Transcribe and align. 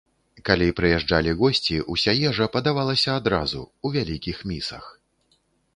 Калі 0.47 0.69
прыязджалі 0.79 1.35
госці, 1.41 1.75
уся 1.97 2.11
ежа 2.31 2.49
падавалася 2.57 3.11
адразу, 3.19 3.61
у 3.85 3.95
вялікіх 3.99 4.37
місах. 4.55 4.85